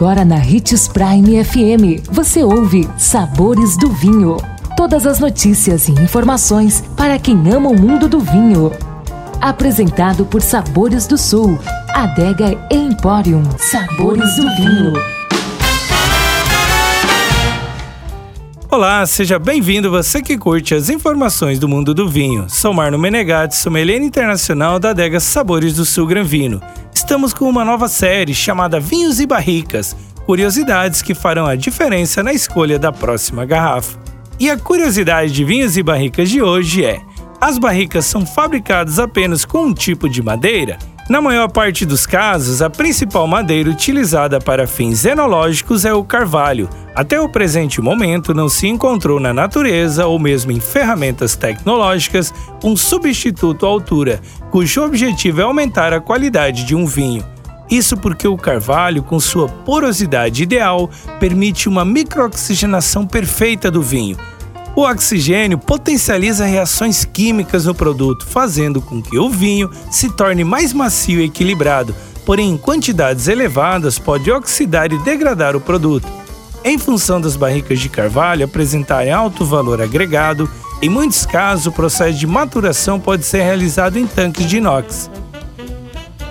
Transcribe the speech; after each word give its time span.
Agora 0.00 0.24
na 0.24 0.36
Ritz 0.36 0.88
Prime 0.88 1.44
FM, 1.44 2.08
você 2.10 2.42
ouve 2.42 2.88
Sabores 2.96 3.76
do 3.76 3.90
Vinho. 3.90 4.38
Todas 4.74 5.06
as 5.06 5.20
notícias 5.20 5.88
e 5.88 5.92
informações 5.92 6.82
para 6.96 7.18
quem 7.18 7.36
ama 7.52 7.68
o 7.68 7.78
mundo 7.78 8.08
do 8.08 8.18
vinho. 8.18 8.72
Apresentado 9.42 10.24
por 10.24 10.40
Sabores 10.40 11.06
do 11.06 11.18
Sul, 11.18 11.58
Adega 11.90 12.58
Emporium. 12.70 13.42
Sabores 13.58 14.36
do 14.36 14.56
Vinho. 14.56 15.20
Olá, 18.70 19.04
seja 19.04 19.38
bem-vindo 19.38 19.90
você 19.90 20.22
que 20.22 20.38
curte 20.38 20.74
as 20.74 20.88
informações 20.88 21.58
do 21.58 21.68
mundo 21.68 21.92
do 21.92 22.08
vinho. 22.08 22.46
Sou 22.48 22.72
Marno 22.72 22.96
Menegatti, 22.96 23.56
sommelier 23.56 24.00
internacional 24.00 24.78
da 24.78 24.90
adega 24.90 25.20
Sabores 25.20 25.74
do 25.74 25.84
Sul 25.84 26.06
Gran 26.06 26.22
Vino. 26.22 26.58
Estamos 27.10 27.34
com 27.34 27.48
uma 27.48 27.64
nova 27.64 27.88
série 27.88 28.32
chamada 28.32 28.78
Vinhos 28.78 29.18
e 29.18 29.26
Barricas, 29.26 29.96
curiosidades 30.24 31.02
que 31.02 31.12
farão 31.12 31.44
a 31.44 31.56
diferença 31.56 32.22
na 32.22 32.32
escolha 32.32 32.78
da 32.78 32.92
próxima 32.92 33.44
garrafa. 33.44 33.98
E 34.38 34.48
a 34.48 34.56
curiosidade 34.56 35.32
de 35.32 35.44
vinhos 35.44 35.76
e 35.76 35.82
barricas 35.82 36.30
de 36.30 36.40
hoje 36.40 36.84
é: 36.84 37.00
as 37.40 37.58
barricas 37.58 38.04
são 38.04 38.24
fabricadas 38.24 39.00
apenas 39.00 39.44
com 39.44 39.64
um 39.64 39.74
tipo 39.74 40.08
de 40.08 40.22
madeira? 40.22 40.78
Na 41.10 41.20
maior 41.20 41.50
parte 41.50 41.84
dos 41.84 42.06
casos, 42.06 42.62
a 42.62 42.70
principal 42.70 43.26
madeira 43.26 43.68
utilizada 43.68 44.38
para 44.38 44.64
fins 44.64 45.04
enológicos 45.04 45.84
é 45.84 45.92
o 45.92 46.04
carvalho. 46.04 46.70
Até 46.94 47.20
o 47.20 47.28
presente 47.28 47.80
momento, 47.80 48.32
não 48.32 48.48
se 48.48 48.68
encontrou 48.68 49.18
na 49.18 49.34
natureza 49.34 50.06
ou 50.06 50.20
mesmo 50.20 50.52
em 50.52 50.60
ferramentas 50.60 51.34
tecnológicas 51.34 52.32
um 52.62 52.76
substituto 52.76 53.66
à 53.66 53.68
altura, 53.68 54.20
cujo 54.52 54.84
objetivo 54.84 55.40
é 55.40 55.42
aumentar 55.42 55.92
a 55.92 56.00
qualidade 56.00 56.62
de 56.62 56.76
um 56.76 56.86
vinho. 56.86 57.24
Isso 57.68 57.96
porque 57.96 58.28
o 58.28 58.36
carvalho, 58.36 59.02
com 59.02 59.18
sua 59.18 59.48
porosidade 59.48 60.44
ideal, 60.44 60.88
permite 61.18 61.68
uma 61.68 61.84
microoxigenação 61.84 63.04
perfeita 63.04 63.68
do 63.68 63.82
vinho 63.82 64.16
o 64.80 64.90
oxigênio 64.90 65.58
potencializa 65.58 66.46
reações 66.46 67.04
químicas 67.04 67.66
no 67.66 67.74
produto, 67.74 68.26
fazendo 68.26 68.80
com 68.80 69.02
que 69.02 69.18
o 69.18 69.28
vinho 69.28 69.70
se 69.90 70.08
torne 70.08 70.42
mais 70.42 70.72
macio 70.72 71.20
e 71.20 71.24
equilibrado, 71.24 71.94
porém 72.24 72.50
em 72.50 72.56
quantidades 72.56 73.28
elevadas 73.28 73.98
pode 73.98 74.30
oxidar 74.30 74.90
e 74.90 74.98
degradar 74.98 75.54
o 75.54 75.60
produto. 75.60 76.08
Em 76.64 76.78
função 76.78 77.20
das 77.20 77.36
barricas 77.36 77.78
de 77.78 77.90
carvalho 77.90 78.46
apresentarem 78.46 79.12
alto 79.12 79.44
valor 79.44 79.82
agregado, 79.82 80.48
em 80.80 80.88
muitos 80.88 81.26
casos 81.26 81.66
o 81.66 81.72
processo 81.72 82.18
de 82.18 82.26
maturação 82.26 82.98
pode 82.98 83.26
ser 83.26 83.42
realizado 83.42 83.98
em 83.98 84.06
tanques 84.06 84.46
de 84.46 84.56
inox. 84.56 85.10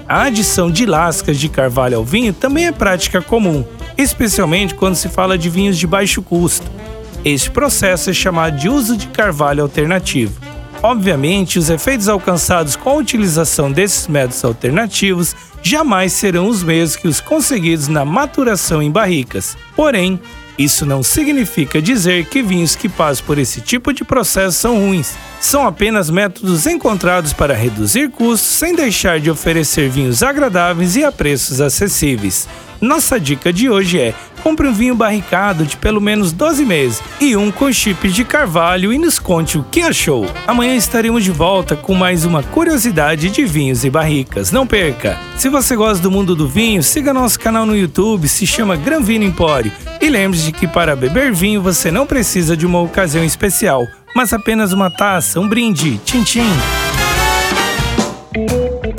A 0.08 0.24
adição 0.24 0.72
de 0.72 0.88
lascas 0.88 1.38
de 1.38 1.50
carvalho 1.50 1.98
ao 1.98 2.04
vinho 2.04 2.34
também 2.34 2.66
é 2.66 2.72
prática 2.72 3.22
comum, 3.22 3.64
especialmente 3.96 4.74
quando 4.74 4.96
se 4.96 5.08
fala 5.08 5.38
de 5.38 5.52
vinhos 5.52 5.78
de 5.78 5.86
baixo 5.86 6.24
custo. 6.24 6.79
Este 7.26 7.52
processo 7.52 8.10
é 8.10 8.14
chamado 8.14 8.58
de 8.58 8.70
uso 8.70 8.96
de 8.96 9.08
carvalho 9.08 9.64
alternativo. 9.64 10.40
Obviamente, 10.82 11.60
os 11.60 11.70
efeitos 11.70 12.08
alcançados 12.08 12.78
com 12.78 12.92
a 12.92 12.96
utilização 12.96 13.70
desses 13.70 14.08
métodos 14.08 14.44
alternativos 14.46 15.36
jamais 15.62 16.14
serão 16.14 16.48
os 16.48 16.64
mesmos 16.64 16.96
que 16.96 17.08
os 17.08 17.20
conseguidos 17.20 17.90
na 17.90 18.06
maturação 18.06 18.82
em 18.82 18.90
barricas. 18.90 19.58
Porém, 19.76 20.18
isso 20.58 20.86
não 20.86 21.04
significa 21.04 21.82
dizer 21.82 22.26
que 22.26 22.42
vinhos 22.42 22.76
que 22.76 22.88
passam 22.88 23.26
por 23.26 23.38
esse 23.38 23.60
tipo 23.60 23.94
de 23.94 24.06
processo 24.06 24.58
são 24.58 24.78
ruins. 24.78 25.16
São 25.42 25.66
apenas 25.68 26.10
métodos 26.10 26.66
encontrados 26.66 27.34
para 27.34 27.54
reduzir 27.54 28.10
custos 28.10 28.50
sem 28.50 28.74
deixar 28.74 29.20
de 29.20 29.30
oferecer 29.30 29.90
vinhos 29.90 30.24
agradáveis 30.24 30.96
e 30.96 31.04
a 31.04 31.12
preços 31.12 31.60
acessíveis. 31.60 32.48
Nossa 32.82 33.20
dica 33.20 33.52
de 33.52 33.70
hoje 33.70 34.00
é: 34.00 34.14
compre 34.40 34.68
um 34.68 34.74
vinho 34.74 34.96
barricado 34.96 35.66
de 35.66 35.78
pelo 35.78 36.02
menos 36.02 36.32
12 36.32 36.66
meses 36.66 37.02
e 37.20 37.36
um 37.36 37.52
com 37.52 37.72
chips 37.72 38.14
de 38.14 38.24
carvalho 38.24 38.92
e 38.92 38.98
nos 38.98 39.20
conte 39.20 39.58
o 39.58 39.64
que 39.64 39.82
achou. 39.82 40.26
Amanhã 40.48 40.76
estaremos 40.76 41.24
de 41.24 41.32
volta 41.32 41.76
com 41.76 41.94
mais 41.94 42.26
uma 42.26 42.42
curiosidade 42.42 43.30
de 43.30 43.46
vinhos 43.46 43.84
e 43.86 43.90
barricas. 43.90 44.52
Não 44.52 44.66
perca! 44.66 45.18
Se 45.38 45.50
você 45.50 45.76
gosta 45.76 46.02
do 46.02 46.12
mundo 46.12 46.36
do 46.36 46.48
vinho, 46.48 46.82
siga 46.82 47.14
nosso 47.14 47.40
canal 47.40 47.66
no 47.66 47.78
YouTube, 47.78 48.28
se 48.28 48.46
chama 48.48 48.76
Gran 48.76 49.02
Vino 49.02 49.26
Empório. 49.26 49.72
E 50.02 50.10
lembre-se 50.10 50.52
que 50.52 50.68
para 50.68 50.96
beber 50.96 51.32
vinho 51.32 51.62
você 51.62 51.92
não 51.92 52.06
precisa 52.06 52.56
de 52.58 52.66
uma 52.66 52.82
ocasião 52.82 53.24
especial, 53.24 53.86
mas 54.16 54.34
apenas 54.34 54.74
uma 54.74 54.90
taça, 54.90 55.40
um 55.40 55.48
brinde. 55.48 56.00
Tchim, 56.06 56.24
tchim 56.24 56.89